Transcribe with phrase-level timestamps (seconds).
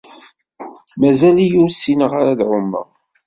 [0.99, 2.87] Mazal-iyi ur ssineɣ ara ad ɛummeɣ.